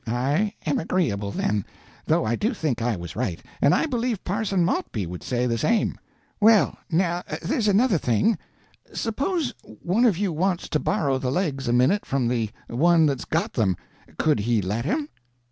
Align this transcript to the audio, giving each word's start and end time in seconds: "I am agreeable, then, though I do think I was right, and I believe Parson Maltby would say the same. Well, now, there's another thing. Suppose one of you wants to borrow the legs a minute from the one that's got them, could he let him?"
"I 0.07 0.55
am 0.65 0.79
agreeable, 0.79 1.29
then, 1.29 1.63
though 2.07 2.25
I 2.25 2.35
do 2.35 2.55
think 2.55 2.81
I 2.81 2.95
was 2.95 3.15
right, 3.15 3.39
and 3.61 3.71
I 3.75 3.85
believe 3.85 4.23
Parson 4.23 4.65
Maltby 4.65 5.05
would 5.05 5.21
say 5.21 5.45
the 5.45 5.59
same. 5.59 5.95
Well, 6.39 6.75
now, 6.89 7.21
there's 7.43 7.67
another 7.67 7.99
thing. 7.99 8.39
Suppose 8.91 9.53
one 9.61 10.05
of 10.05 10.17
you 10.17 10.33
wants 10.33 10.69
to 10.69 10.79
borrow 10.79 11.19
the 11.19 11.29
legs 11.31 11.67
a 11.67 11.73
minute 11.73 12.03
from 12.03 12.27
the 12.29 12.49
one 12.67 13.05
that's 13.05 13.25
got 13.25 13.53
them, 13.53 13.77
could 14.17 14.39
he 14.39 14.59
let 14.59 14.85
him?" 14.85 15.07